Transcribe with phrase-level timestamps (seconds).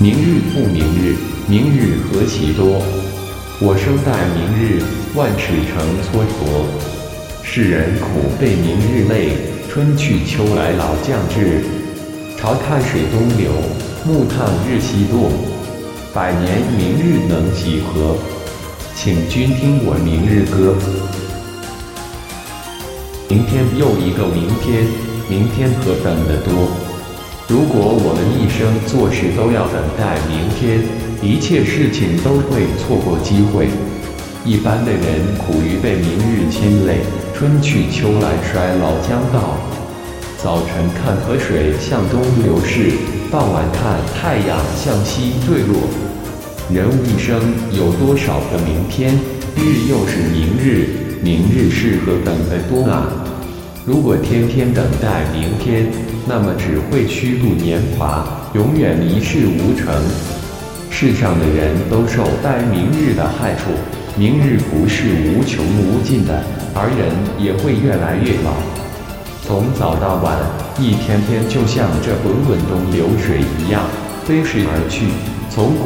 [0.00, 1.14] 明日复明日，
[1.46, 2.82] 明日何其多。
[3.60, 4.82] 我生待明日，
[5.14, 6.66] 万尺成蹉跎。
[7.44, 9.38] 世人苦被明日累，
[9.70, 11.62] 春去秋来老将至。
[12.36, 13.52] 朝看水东流，
[14.04, 15.30] 暮看日西落。
[16.12, 18.16] 百年明日能几何？
[18.96, 20.74] 请君听我明日歌。
[23.28, 24.84] 明天又一个明天，
[25.28, 26.68] 明天何等的多。
[27.46, 28.48] 如果我们一
[28.86, 30.82] 做事都要等待明天，
[31.22, 33.68] 一切事情都会错过机会。
[34.44, 35.00] 一般的人
[35.38, 37.00] 苦于被明日牵累，
[37.34, 39.56] 春去秋来衰老将到。
[40.36, 42.92] 早晨看河水向东流逝，
[43.30, 45.80] 傍晚看太阳向西坠落。
[46.70, 47.40] 人一生
[47.72, 49.14] 有多少个明天？
[49.56, 50.88] 日又是明日，
[51.22, 53.08] 明日是何等的多啊！
[53.86, 55.86] 如果天天等待明天，
[56.26, 59.92] 那么只会虚度年华，永远一事无成。
[60.88, 63.72] 世上的人都受待明日的害处，
[64.16, 66.42] 明日不是无穷无尽的，
[66.72, 68.56] 而人也会越来越老。
[69.44, 70.38] 从早到晚，
[70.80, 73.82] 一天天就像这滚滚东流水一样
[74.24, 75.12] 飞逝而去。
[75.50, 75.82] 从古